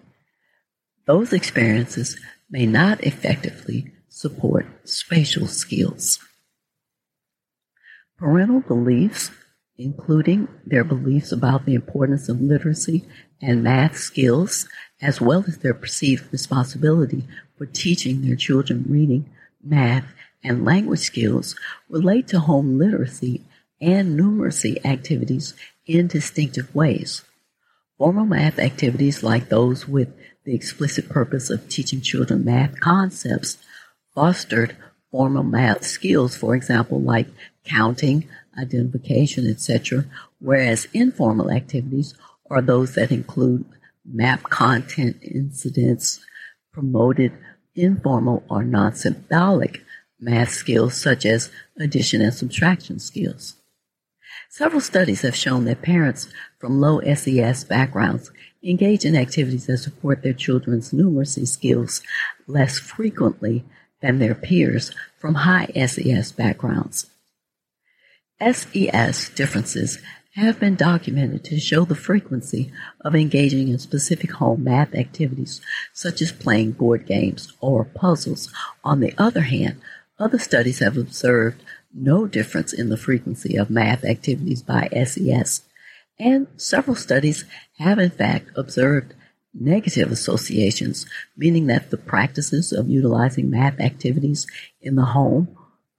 those 1.06 1.32
experiences 1.32 2.18
may 2.50 2.64
not 2.64 3.02
effectively 3.02 3.92
support 4.08 4.66
spatial 4.84 5.46
skills. 5.46 6.18
Parental 8.16 8.60
beliefs, 8.60 9.30
including 9.76 10.48
their 10.64 10.84
beliefs 10.84 11.30
about 11.30 11.66
the 11.66 11.74
importance 11.74 12.30
of 12.30 12.40
literacy 12.40 13.04
and 13.42 13.62
math 13.62 13.98
skills, 13.98 14.66
as 15.02 15.20
well 15.20 15.44
as 15.46 15.58
their 15.58 15.74
perceived 15.74 16.32
responsibility 16.32 17.24
for 17.58 17.66
teaching 17.66 18.22
their 18.22 18.36
children 18.36 18.86
reading, 18.88 19.28
math, 19.62 20.06
and 20.42 20.64
language 20.64 21.00
skills, 21.00 21.54
relate 21.90 22.26
to 22.28 22.40
home 22.40 22.78
literacy 22.78 23.42
and 23.80 24.18
numeracy 24.18 24.84
activities 24.84 25.54
in 25.86 26.06
distinctive 26.06 26.74
ways. 26.74 27.22
Formal 27.98 28.26
math 28.26 28.58
activities 28.58 29.22
like 29.22 29.48
those 29.48 29.88
with 29.88 30.08
the 30.44 30.54
explicit 30.54 31.08
purpose 31.08 31.50
of 31.50 31.68
teaching 31.68 32.00
children 32.00 32.44
math 32.44 32.78
concepts 32.80 33.58
fostered 34.14 34.76
formal 35.10 35.42
math 35.42 35.84
skills, 35.84 36.36
for 36.36 36.54
example, 36.54 37.00
like 37.00 37.28
counting, 37.64 38.28
identification, 38.58 39.48
etc., 39.48 40.04
whereas 40.38 40.88
informal 40.92 41.50
activities 41.50 42.14
are 42.50 42.62
those 42.62 42.94
that 42.94 43.10
include 43.10 43.64
map 44.04 44.42
content 44.44 45.16
incidents, 45.22 46.20
promoted 46.72 47.32
informal 47.74 48.44
or 48.48 48.62
non-symbolic 48.62 49.82
math 50.20 50.50
skills 50.50 51.00
such 51.00 51.26
as 51.26 51.50
addition 51.78 52.20
and 52.20 52.32
subtraction 52.32 52.98
skills. 52.98 53.56
Several 54.56 54.80
studies 54.80 55.20
have 55.20 55.36
shown 55.36 55.66
that 55.66 55.82
parents 55.82 56.28
from 56.58 56.80
low 56.80 57.02
SES 57.02 57.64
backgrounds 57.64 58.30
engage 58.62 59.04
in 59.04 59.14
activities 59.14 59.66
that 59.66 59.76
support 59.76 60.22
their 60.22 60.32
children's 60.32 60.92
numeracy 60.92 61.46
skills 61.46 62.00
less 62.46 62.78
frequently 62.78 63.66
than 64.00 64.18
their 64.18 64.34
peers 64.34 64.92
from 65.18 65.34
high 65.34 65.66
SES 65.74 66.32
backgrounds. 66.32 67.04
SES 68.40 69.28
differences 69.28 69.98
have 70.36 70.58
been 70.58 70.74
documented 70.74 71.44
to 71.44 71.60
show 71.60 71.84
the 71.84 71.94
frequency 71.94 72.72
of 73.02 73.14
engaging 73.14 73.68
in 73.68 73.78
specific 73.78 74.32
home 74.32 74.64
math 74.64 74.94
activities, 74.94 75.60
such 75.92 76.22
as 76.22 76.32
playing 76.32 76.72
board 76.72 77.04
games 77.04 77.52
or 77.60 77.84
puzzles. 77.84 78.50
On 78.82 79.00
the 79.00 79.12
other 79.18 79.42
hand, 79.42 79.82
other 80.18 80.38
studies 80.38 80.78
have 80.78 80.96
observed 80.96 81.62
no 81.96 82.26
difference 82.26 82.72
in 82.72 82.88
the 82.88 82.96
frequency 82.96 83.56
of 83.56 83.70
math 83.70 84.04
activities 84.04 84.62
by 84.62 84.88
SES, 85.04 85.62
and 86.18 86.46
several 86.56 86.94
studies 86.94 87.44
have 87.78 87.98
in 87.98 88.10
fact 88.10 88.50
observed 88.56 89.14
negative 89.58 90.12
associations, 90.12 91.06
meaning 91.36 91.66
that 91.66 91.90
the 91.90 91.96
practices 91.96 92.72
of 92.72 92.88
utilizing 92.88 93.50
math 93.50 93.80
activities 93.80 94.46
in 94.80 94.96
the 94.96 95.06
home 95.06 95.48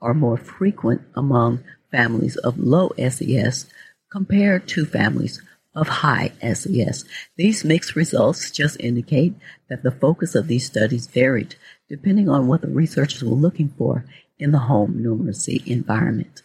are 0.02 0.14
more 0.14 0.38
frequent 0.38 1.02
among 1.16 1.64
families 1.92 2.36
of 2.38 2.60
low 2.60 2.92
SES 2.98 3.66
compared 4.12 4.68
to 4.68 4.86
families 4.86 5.42
of 5.76 5.88
high 5.88 6.32
SES. 6.42 7.06
These 7.36 7.64
mixed 7.64 7.96
results 7.96 8.52
just 8.52 8.80
indicate 8.80 9.36
that 9.70 9.84
the 9.84 9.92
focus 9.92 10.36
of 10.36 10.48
these 10.48 10.66
studies 10.66 11.08
varied 11.08 11.56
depending 11.90 12.28
on 12.28 12.48
what 12.48 12.62
the 12.62 12.68
researchers 12.68 13.24
were 13.24 13.36
looking 13.36 13.70
for 13.78 14.04
in 14.40 14.52
the 14.52 14.60
home 14.60 15.02
numeracy 15.02 15.66
environment. 15.68 16.44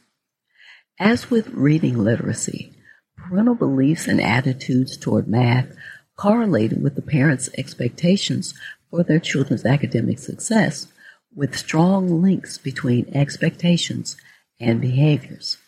As 0.99 1.31
with 1.31 1.49
reading 1.49 1.99
literacy, 1.99 2.73
parental 3.17 3.55
beliefs 3.55 4.09
and 4.09 4.21
attitudes 4.21 4.97
toward 4.97 5.29
math 5.29 5.75
correlated 6.17 6.83
with 6.83 6.95
the 6.95 7.03
parents' 7.03 7.51
expectations 7.57 8.55
for 8.91 9.03
their 9.03 9.19
children's 9.19 9.65
academic 9.65 10.19
success, 10.19 10.89
with 11.35 11.57
strong 11.57 12.23
links 12.23 12.59
between 12.59 13.11
expectations 13.15 14.17
and 14.61 14.81
behaviors. 14.81 15.59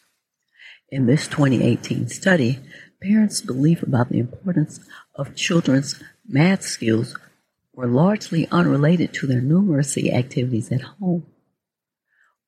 In 0.91 1.07
this 1.07 1.27
2018 1.27 2.09
study, 2.09 2.61
parents' 3.03 3.41
belief 3.41 3.83
about 3.83 4.11
the 4.11 4.19
importance 4.19 4.81
of 5.15 5.35
children's 5.35 6.03
math 6.27 6.63
skills 6.63 7.17
were 7.73 7.87
largely 7.87 8.47
unrelated 8.53 9.13
to 9.15 9.27
their 9.27 9.41
numeracy 9.41 10.13
activities 10.13 10.71
at 10.71 10.83
home, 10.83 11.27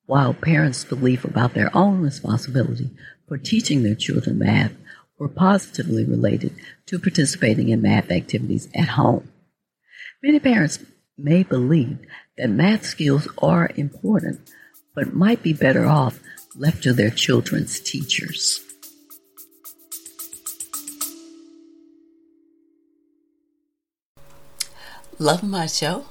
while 0.07 0.33
parents' 0.33 0.85
belief 0.85 1.25
about 1.25 1.55
their 1.55 1.75
own 1.77 2.01
responsibility 2.01 2.91
for 3.29 3.37
teaching 3.37 3.83
their 3.83 3.95
children 3.95 4.39
math 4.39 4.73
were 5.19 5.29
positively 5.29 6.05
related 6.05 6.55
to 6.87 6.99
participating 6.99 7.69
in 7.69 7.83
math 7.83 8.11
activities 8.11 8.69
at 8.75 8.89
home. 8.89 9.29
Many 10.23 10.39
parents 10.41 10.79
may 11.19 11.43
believe 11.43 11.99
that 12.37 12.49
math 12.49 12.85
skills 12.85 13.29
are 13.39 13.71
important, 13.77 14.41
but 14.95 15.15
might 15.15 15.43
be 15.43 15.53
better 15.53 15.87
off 15.87 16.21
left 16.55 16.83
to 16.83 16.93
their 16.93 17.11
children's 17.11 17.81
teachers. 17.81 18.61
Love 25.19 25.43
my 25.43 25.67
show? 25.67 26.05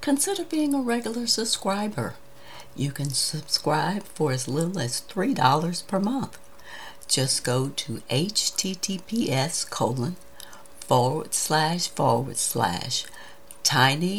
Consider 0.00 0.44
being 0.44 0.72
a 0.72 0.80
regular 0.80 1.26
subscriber. 1.26 2.14
You 2.78 2.92
can 2.92 3.10
subscribe 3.10 4.04
for 4.04 4.30
as 4.30 4.46
little 4.46 4.78
as 4.78 5.00
$3 5.00 5.86
per 5.88 5.98
month. 5.98 6.38
Just 7.08 7.42
go 7.42 7.70
to 7.70 8.02
https 8.08 9.68
colon 9.68 10.14
forward 10.78 11.34
slash 11.34 11.88
forward 11.88 12.36
slash 12.36 13.04
tinyurl.com 13.64 14.12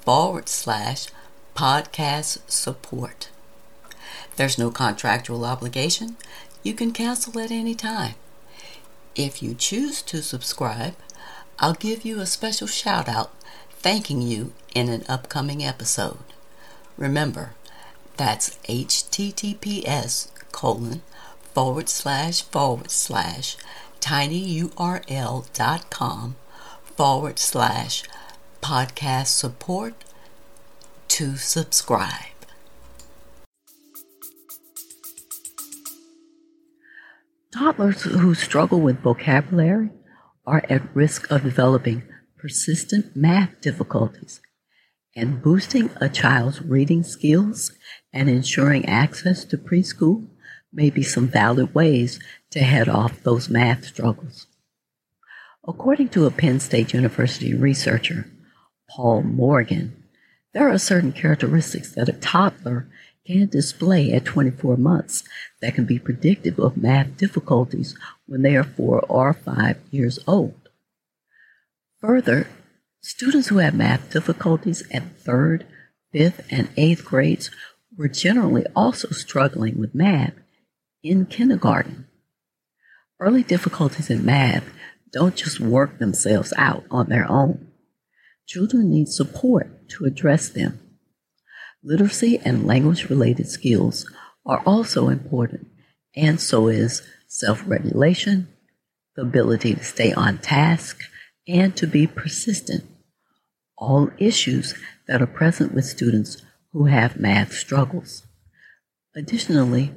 forward 0.00 0.48
slash 0.48 1.06
podcast 1.54 2.38
support. 2.50 3.30
There's 4.34 4.58
no 4.58 4.72
contractual 4.72 5.44
obligation. 5.44 6.16
You 6.64 6.74
can 6.74 6.90
cancel 6.90 7.38
at 7.38 7.52
any 7.52 7.76
time. 7.76 8.16
If 9.14 9.44
you 9.44 9.54
choose 9.54 10.02
to 10.02 10.22
subscribe, 10.22 10.96
I'll 11.60 11.74
give 11.74 12.04
you 12.04 12.18
a 12.18 12.26
special 12.26 12.66
shout 12.66 13.08
out 13.08 13.32
thanking 13.70 14.22
you 14.22 14.52
in 14.74 14.88
an 14.88 15.04
upcoming 15.08 15.64
episode. 15.64 16.18
Remember, 16.96 17.54
that's 18.16 18.58
https 18.68 20.28
colon 20.52 21.02
forward 21.54 21.88
slash 21.88 22.42
forward 22.42 22.90
slash 22.90 23.56
tinyurl.com 24.00 24.76
forward 26.96 27.38
slash 27.38 28.02
podcast 28.62 29.28
support 29.28 29.94
to 31.08 31.36
subscribe. 31.36 32.26
Toddlers 37.52 38.02
who 38.02 38.34
struggle 38.34 38.80
with 38.80 39.00
vocabulary 39.00 39.90
are 40.46 40.62
at 40.68 40.94
risk 40.94 41.30
of 41.30 41.42
developing 41.42 42.04
persistent 42.38 43.16
math 43.16 43.60
difficulties, 43.60 44.40
and 45.16 45.42
boosting 45.42 45.90
a 46.00 46.08
child's 46.08 46.62
reading 46.62 47.02
skills 47.02 47.72
and 48.12 48.28
ensuring 48.28 48.86
access 48.86 49.44
to 49.44 49.58
preschool 49.58 50.26
may 50.72 50.90
be 50.90 51.02
some 51.02 51.26
valid 51.26 51.74
ways 51.74 52.20
to 52.50 52.60
head 52.60 52.88
off 52.88 53.22
those 53.22 53.48
math 53.48 53.84
struggles. 53.84 54.46
According 55.66 56.08
to 56.10 56.26
a 56.26 56.30
Penn 56.30 56.60
State 56.60 56.94
University 56.94 57.54
researcher, 57.54 58.30
Paul 58.88 59.22
Morgan, 59.22 60.04
there 60.52 60.68
are 60.68 60.78
certain 60.78 61.12
characteristics 61.12 61.92
that 61.94 62.08
a 62.08 62.12
toddler 62.12 62.88
can 63.26 63.48
display 63.48 64.12
at 64.12 64.24
24 64.24 64.76
months 64.76 65.22
that 65.60 65.74
can 65.74 65.84
be 65.84 65.98
predictive 65.98 66.58
of 66.58 66.76
math 66.76 67.16
difficulties 67.16 67.96
when 68.26 68.42
they 68.42 68.56
are 68.56 68.64
four 68.64 69.00
or 69.08 69.32
five 69.32 69.76
years 69.90 70.18
old. 70.26 70.68
Further, 72.00 72.48
students 73.00 73.48
who 73.48 73.58
had 73.58 73.74
math 73.74 74.12
difficulties 74.12 74.82
at 74.92 75.16
third, 75.18 75.66
fifth, 76.12 76.46
and 76.50 76.68
eighth 76.76 77.04
grades 77.04 77.50
were 77.96 78.08
generally 78.08 78.64
also 78.74 79.08
struggling 79.08 79.78
with 79.78 79.94
math 79.94 80.34
in 81.02 81.26
kindergarten. 81.26 82.06
Early 83.18 83.42
difficulties 83.42 84.10
in 84.10 84.24
math 84.24 84.64
don't 85.12 85.36
just 85.36 85.60
work 85.60 85.98
themselves 85.98 86.52
out 86.56 86.84
on 86.90 87.08
their 87.08 87.30
own. 87.30 87.68
Children 88.46 88.90
need 88.90 89.08
support 89.08 89.88
to 89.90 90.04
address 90.04 90.48
them. 90.48 90.80
Literacy 91.82 92.38
and 92.44 92.66
language 92.66 93.08
related 93.08 93.48
skills 93.48 94.10
are 94.44 94.62
also 94.66 95.08
important, 95.08 95.68
and 96.14 96.40
so 96.40 96.68
is 96.68 97.02
self 97.26 97.62
regulation, 97.66 98.48
the 99.16 99.22
ability 99.22 99.74
to 99.74 99.84
stay 99.84 100.12
on 100.12 100.38
task, 100.38 101.02
and 101.46 101.76
to 101.76 101.86
be 101.86 102.06
persistent. 102.06 102.89
All 103.80 104.10
issues 104.18 104.74
that 105.08 105.20
are 105.20 105.26
present 105.26 105.74
with 105.74 105.84
students 105.86 106.40
who 106.72 106.84
have 106.84 107.18
math 107.18 107.52
struggles. 107.52 108.22
Additionally, 109.16 109.92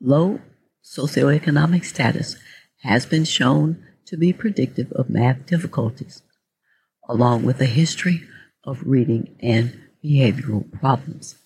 low 0.00 0.40
socioeconomic 0.84 1.84
status 1.84 2.36
has 2.82 3.06
been 3.06 3.24
shown 3.24 3.82
to 4.06 4.16
be 4.16 4.32
predictive 4.32 4.92
of 4.92 5.08
math 5.08 5.46
difficulties, 5.46 6.22
along 7.08 7.44
with 7.44 7.60
a 7.60 7.66
history 7.66 8.22
of 8.64 8.82
reading 8.84 9.36
and 9.40 9.78
behavioral 10.04 10.70
problems. 10.72 11.36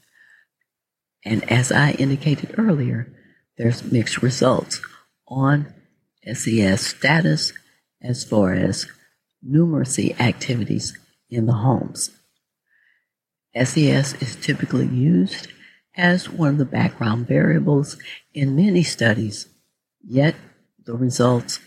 And 1.24 1.48
as 1.50 1.70
I 1.70 1.92
indicated 1.92 2.54
earlier, 2.58 3.12
there's 3.56 3.92
mixed 3.92 4.22
results 4.22 4.80
on 5.28 5.72
SES 6.24 6.80
status 6.80 7.52
as 8.02 8.24
far 8.24 8.54
as 8.54 8.86
numeracy 9.46 10.18
activities 10.20 10.98
in 11.32 11.46
the 11.46 11.54
homes. 11.54 12.10
SES 13.56 14.14
is 14.22 14.36
typically 14.36 14.86
used 14.86 15.48
as 15.96 16.28
one 16.28 16.50
of 16.50 16.58
the 16.58 16.64
background 16.64 17.26
variables 17.26 17.96
in 18.32 18.56
many 18.56 18.82
studies, 18.82 19.48
yet 20.02 20.34
the 20.84 20.94
results 20.94 21.58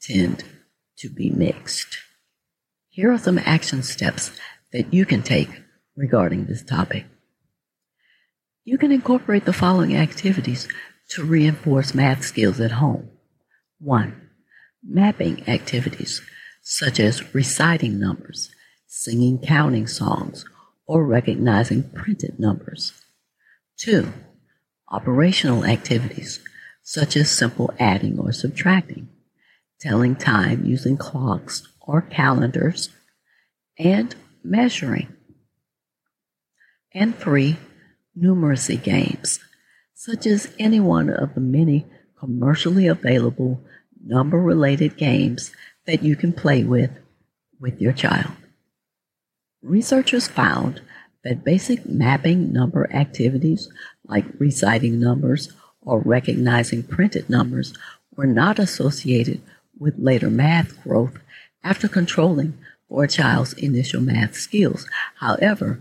tend 0.00 0.44
to 0.98 1.08
be 1.08 1.30
mixed. 1.30 1.98
Here 2.88 3.10
are 3.12 3.18
some 3.18 3.38
action 3.38 3.82
steps 3.82 4.30
that 4.72 4.92
you 4.92 5.06
can 5.06 5.22
take 5.22 5.62
regarding 5.96 6.46
this 6.46 6.62
topic. 6.62 7.06
You 8.64 8.78
can 8.78 8.92
incorporate 8.92 9.44
the 9.44 9.52
following 9.52 9.96
activities 9.96 10.68
to 11.10 11.24
reinforce 11.24 11.94
math 11.94 12.24
skills 12.24 12.60
at 12.60 12.72
home. 12.72 13.10
1. 13.80 14.30
Mapping 14.84 15.48
activities 15.48 16.22
such 16.62 17.00
as 17.00 17.34
reciting 17.34 17.98
numbers, 17.98 18.54
singing 18.94 19.38
counting 19.38 19.86
songs, 19.86 20.44
or 20.86 21.02
recognizing 21.02 21.82
printed 21.94 22.38
numbers. 22.38 22.92
2. 23.78 24.06
Operational 24.90 25.64
activities 25.64 26.40
such 26.82 27.16
as 27.16 27.30
simple 27.30 27.72
adding 27.78 28.18
or 28.18 28.32
subtracting, 28.32 29.08
telling 29.80 30.14
time 30.14 30.66
using 30.66 30.98
clocks 30.98 31.66
or 31.80 32.02
calendars, 32.02 32.90
and 33.78 34.14
measuring. 34.44 35.08
And 36.92 37.16
3. 37.16 37.56
Numeracy 38.20 38.80
games, 38.82 39.40
such 39.94 40.26
as 40.26 40.54
any 40.58 40.80
one 40.80 41.08
of 41.08 41.34
the 41.34 41.40
many 41.40 41.86
commercially 42.20 42.88
available 42.88 43.62
number 44.04 44.36
related 44.36 44.98
games 44.98 45.50
that 45.86 46.02
you 46.02 46.14
can 46.14 46.34
play 46.34 46.62
with 46.62 46.90
with 47.58 47.80
your 47.80 47.94
child. 47.94 48.32
Researchers 49.62 50.26
found 50.26 50.82
that 51.22 51.44
basic 51.44 51.86
mapping 51.86 52.52
number 52.52 52.92
activities 52.92 53.70
like 54.04 54.24
reciting 54.38 54.98
numbers 54.98 55.52
or 55.80 56.00
recognizing 56.00 56.82
printed 56.82 57.30
numbers 57.30 57.72
were 58.16 58.26
not 58.26 58.58
associated 58.58 59.40
with 59.78 59.94
later 59.98 60.30
math 60.30 60.82
growth 60.82 61.18
after 61.62 61.86
controlling 61.86 62.58
for 62.88 63.04
a 63.04 63.08
child's 63.08 63.52
initial 63.52 64.00
math 64.00 64.34
skills. 64.34 64.86
However, 65.16 65.80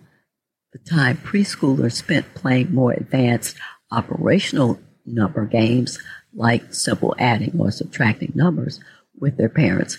the 0.74 0.80
time 0.80 1.18
preschoolers 1.18 1.94
spent 1.94 2.36
playing 2.36 2.74
more 2.74 2.92
advanced 2.92 3.58
operational 3.92 4.80
number 5.08 5.46
games 5.46 6.00
like 6.34 6.74
simple 6.74 7.16
adding 7.18 7.60
or 7.60 7.72
subtracting 7.72 8.32
numbers 8.36 8.80
with 9.20 9.38
their 9.38 9.50
parents 9.50 9.98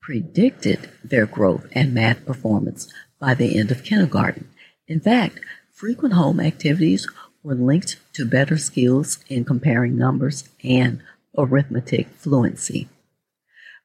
predicted 0.00 0.88
their 1.04 1.26
growth 1.26 1.66
and 1.72 1.92
math 1.92 2.24
performance 2.24 2.90
by 3.20 3.34
the 3.34 3.58
end 3.58 3.70
of 3.70 3.84
kindergarten. 3.84 4.48
In 4.86 5.00
fact, 5.00 5.40
Frequent 5.78 6.14
home 6.14 6.40
activities 6.40 7.06
were 7.44 7.54
linked 7.54 7.98
to 8.12 8.24
better 8.24 8.58
skills 8.58 9.20
in 9.28 9.44
comparing 9.44 9.96
numbers 9.96 10.48
and 10.64 11.00
arithmetic 11.36 12.08
fluency. 12.16 12.88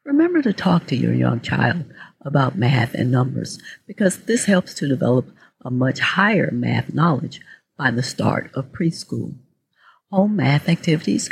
Remember 0.04 0.42
to 0.42 0.54
talk 0.54 0.88
to 0.88 0.96
your 0.96 1.14
young 1.14 1.40
child 1.40 1.86
about 2.22 2.58
math 2.58 2.96
and 2.96 3.12
numbers 3.12 3.60
because 3.86 4.18
this 4.22 4.46
helps 4.46 4.74
to 4.74 4.88
develop 4.88 5.30
a 5.64 5.70
much 5.70 6.00
higher 6.00 6.50
math 6.50 6.96
knowledge 6.96 7.42
by 7.78 7.92
the 7.92 8.02
start 8.02 8.50
of 8.56 8.72
preschool. 8.72 9.36
Home 10.10 10.36
math 10.36 10.68
activities 10.68 11.30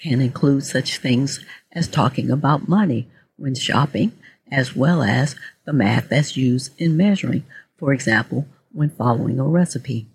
can 0.00 0.22
include 0.22 0.64
such 0.64 0.96
things 0.96 1.44
as 1.72 1.86
talking 1.86 2.30
about 2.30 2.66
money 2.66 3.08
when 3.36 3.54
shopping, 3.54 4.12
as 4.50 4.74
well 4.74 5.02
as 5.02 5.36
the 5.64 5.72
math 5.72 6.08
that's 6.08 6.36
used 6.36 6.72
in 6.80 6.96
measuring, 6.96 7.44
for 7.76 7.92
example, 7.92 8.46
when 8.72 8.90
following 8.90 9.38
a 9.38 9.44
recipe. 9.44 10.06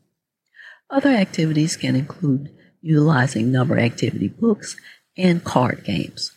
Other 0.90 1.10
activities 1.10 1.76
can 1.76 1.96
include 1.96 2.52
utilizing 2.82 3.52
number 3.52 3.80
activity 3.80 4.28
books 4.28 4.76
and 5.18 5.44
card 5.44 5.84
games. 5.84 6.32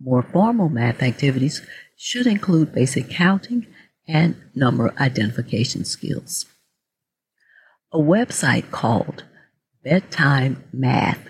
More 0.00 0.22
formal 0.22 0.68
math 0.68 1.02
activities 1.02 1.62
should 1.96 2.26
include 2.26 2.74
basic 2.74 3.10
counting 3.10 3.66
and 4.06 4.36
number 4.54 4.92
identification 4.98 5.84
skills. 5.84 6.46
A 7.92 7.98
website 7.98 8.70
called 8.70 9.24
Bedtime 9.82 10.64
Math 10.72 11.26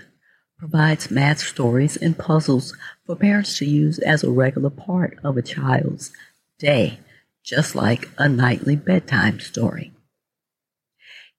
provides 0.58 1.10
math 1.10 1.38
stories 1.38 1.96
and 1.96 2.18
puzzles 2.18 2.76
for 3.08 3.16
parents 3.16 3.56
to 3.56 3.64
use 3.64 3.98
as 4.00 4.22
a 4.22 4.30
regular 4.30 4.68
part 4.68 5.18
of 5.24 5.38
a 5.38 5.42
child's 5.42 6.12
day, 6.58 6.98
just 7.42 7.74
like 7.74 8.10
a 8.18 8.28
nightly 8.28 8.76
bedtime 8.76 9.40
story. 9.40 9.92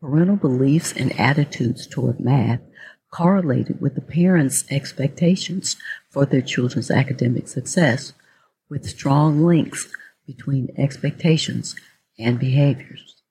Parental 0.01 0.35
beliefs 0.35 0.91
and 0.93 1.17
attitudes 1.19 1.85
toward 1.85 2.19
math 2.19 2.59
correlated 3.11 3.79
with 3.79 3.93
the 3.93 4.01
parents' 4.01 4.65
expectations 4.71 5.75
for 6.09 6.25
their 6.25 6.41
children's 6.41 6.89
academic 6.89 7.47
success, 7.47 8.13
with 8.71 8.89
strong 8.89 9.43
links 9.43 9.89
between 10.25 10.73
expectations 10.77 11.75
and 12.17 12.39
behaviors. 12.39 13.21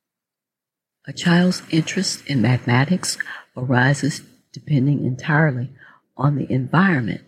A 1.09 1.15
child's 1.15 1.63
interest 1.71 2.25
in 2.27 2.43
mathematics 2.43 3.17
arises 3.57 4.21
depending 4.53 5.05
entirely 5.05 5.71
on 6.15 6.37
the 6.37 6.53
environment 6.53 7.23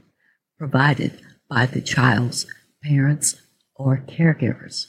provided 0.58 1.18
by 1.48 1.64
the 1.64 1.80
child's 1.80 2.46
parents 2.84 3.40
or 3.74 4.04
caregivers. 4.06 4.88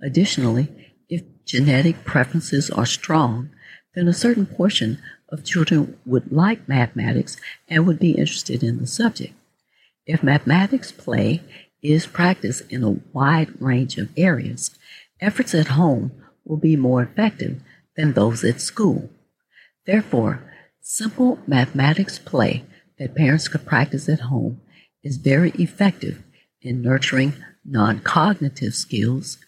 Additionally, 0.00 0.94
if 1.08 1.22
genetic 1.44 2.04
preferences 2.04 2.70
are 2.70 2.86
strong, 2.86 3.50
then 3.96 4.06
a 4.06 4.12
certain 4.12 4.46
portion 4.46 4.98
of 5.28 5.44
children 5.44 5.98
would 6.06 6.30
like 6.30 6.68
mathematics 6.68 7.36
and 7.68 7.84
would 7.84 7.98
be 7.98 8.12
interested 8.12 8.62
in 8.62 8.78
the 8.78 8.86
subject. 8.86 9.34
If 10.06 10.22
mathematics 10.22 10.92
play 10.92 11.42
is 11.82 12.06
practiced 12.06 12.62
in 12.70 12.84
a 12.84 13.00
wide 13.12 13.60
range 13.60 13.98
of 13.98 14.10
areas, 14.16 14.70
efforts 15.20 15.54
at 15.54 15.68
home 15.68 16.12
will 16.44 16.56
be 16.56 16.76
more 16.76 17.02
effective 17.02 17.60
than 17.96 18.12
those 18.12 18.44
at 18.44 18.60
school. 18.60 19.10
Therefore, 19.86 20.42
simple 20.80 21.38
mathematics 21.46 22.18
play 22.18 22.64
that 22.98 23.14
parents 23.14 23.48
could 23.48 23.66
practice 23.66 24.08
at 24.08 24.20
home 24.20 24.60
is 25.02 25.16
very 25.16 25.50
effective 25.52 26.22
in 26.62 26.82
nurturing 26.82 27.34
non 27.64 28.00
cognitive 28.00 28.74
skills, 28.74 29.38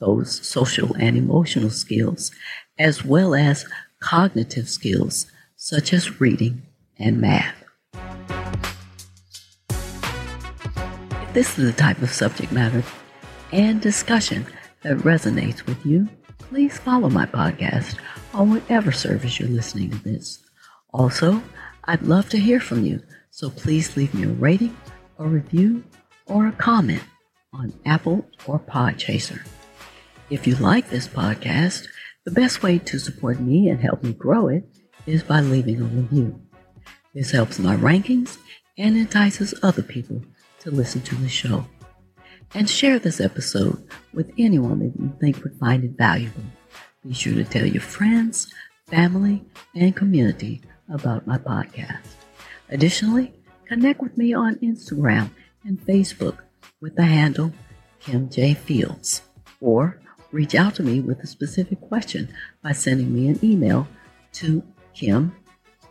those 0.00 0.46
social 0.46 0.94
and 0.96 1.16
emotional 1.16 1.70
skills, 1.70 2.30
as 2.78 3.04
well 3.04 3.34
as 3.34 3.66
cognitive 4.00 4.68
skills 4.68 5.26
such 5.56 5.92
as 5.92 6.20
reading 6.20 6.62
and 6.98 7.20
math. 7.20 7.57
This 11.38 11.56
is 11.56 11.66
the 11.66 11.80
type 11.80 12.02
of 12.02 12.10
subject 12.10 12.50
matter 12.50 12.82
and 13.52 13.80
discussion 13.80 14.44
that 14.82 14.96
resonates 14.98 15.64
with 15.66 15.86
you, 15.86 16.08
please 16.36 16.78
follow 16.78 17.08
my 17.08 17.26
podcast 17.26 17.94
on 18.34 18.50
whatever 18.50 18.90
service 18.90 19.38
you're 19.38 19.48
listening 19.48 19.88
to 19.88 19.98
this. 19.98 20.40
Also, 20.92 21.40
I'd 21.84 22.02
love 22.02 22.28
to 22.30 22.40
hear 22.40 22.58
from 22.58 22.84
you, 22.84 23.00
so 23.30 23.50
please 23.50 23.96
leave 23.96 24.12
me 24.14 24.24
a 24.24 24.30
rating, 24.30 24.76
a 25.20 25.28
review, 25.28 25.84
or 26.26 26.48
a 26.48 26.52
comment 26.52 27.04
on 27.52 27.72
Apple 27.86 28.26
or 28.48 28.58
Podchaser. 28.58 29.46
If 30.30 30.44
you 30.44 30.56
like 30.56 30.90
this 30.90 31.06
podcast, 31.06 31.86
the 32.24 32.32
best 32.32 32.64
way 32.64 32.80
to 32.80 32.98
support 32.98 33.38
me 33.38 33.68
and 33.68 33.80
help 33.80 34.02
me 34.02 34.12
grow 34.12 34.48
it 34.48 34.64
is 35.06 35.22
by 35.22 35.38
leaving 35.38 35.80
a 35.82 35.84
review. 35.84 36.42
This 37.14 37.30
helps 37.30 37.60
my 37.60 37.76
rankings 37.76 38.38
and 38.76 38.96
entices 38.96 39.54
other 39.62 39.84
people 39.84 40.20
to 40.60 40.70
listen 40.70 41.02
to 41.02 41.14
the 41.16 41.28
show. 41.28 41.66
And 42.54 42.68
share 42.68 42.98
this 42.98 43.20
episode 43.20 43.86
with 44.14 44.32
anyone 44.38 44.78
that 44.78 44.98
you 44.98 45.12
think 45.20 45.42
would 45.42 45.58
find 45.58 45.84
it 45.84 45.98
valuable. 45.98 46.44
Be 47.06 47.12
sure 47.12 47.34
to 47.34 47.44
tell 47.44 47.66
your 47.66 47.82
friends, 47.82 48.50
family, 48.86 49.44
and 49.74 49.94
community 49.94 50.62
about 50.92 51.26
my 51.26 51.38
podcast. 51.38 52.06
Additionally, 52.70 53.32
connect 53.66 54.00
with 54.00 54.16
me 54.16 54.32
on 54.32 54.56
Instagram 54.56 55.30
and 55.64 55.80
Facebook 55.80 56.38
with 56.80 56.96
the 56.96 57.04
handle 57.04 57.52
Kim 58.00 58.30
J. 58.30 58.54
Fields 58.54 59.22
or 59.60 60.00
reach 60.32 60.54
out 60.54 60.74
to 60.76 60.82
me 60.82 61.00
with 61.00 61.20
a 61.20 61.26
specific 61.26 61.78
question 61.80 62.32
by 62.62 62.72
sending 62.72 63.14
me 63.14 63.28
an 63.28 63.38
email 63.42 63.86
to 64.32 64.62
kim 64.94 65.34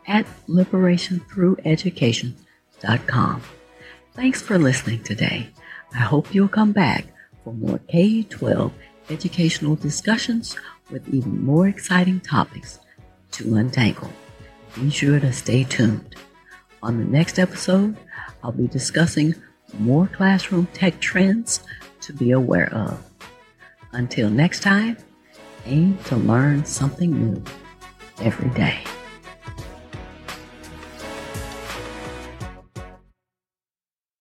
at 0.07 0.25
liberationthrougheducation.com. 0.47 3.41
Thanks 4.17 4.41
for 4.41 4.57
listening 4.57 5.03
today. 5.03 5.47
I 5.93 5.99
hope 5.99 6.33
you'll 6.33 6.47
come 6.47 6.71
back 6.71 7.05
for 7.43 7.53
more 7.53 7.79
K 7.87 8.23
12 8.23 8.73
educational 9.11 9.75
discussions 9.75 10.57
with 10.89 11.07
even 11.13 11.45
more 11.45 11.67
exciting 11.67 12.19
topics 12.21 12.79
to 13.33 13.53
untangle. 13.57 14.11
Be 14.73 14.89
sure 14.89 15.19
to 15.19 15.31
stay 15.31 15.65
tuned. 15.65 16.15
On 16.81 16.97
the 16.97 17.05
next 17.05 17.37
episode, 17.37 17.95
I'll 18.41 18.51
be 18.51 18.65
discussing 18.65 19.35
more 19.77 20.07
classroom 20.07 20.65
tech 20.73 20.99
trends 20.99 21.59
to 22.01 22.11
be 22.11 22.31
aware 22.31 22.73
of. 22.73 22.99
Until 23.91 24.31
next 24.31 24.63
time, 24.63 24.97
aim 25.67 25.95
to 26.05 26.15
learn 26.15 26.65
something 26.65 27.11
new 27.11 27.43
every 28.19 28.49
day. 28.55 28.81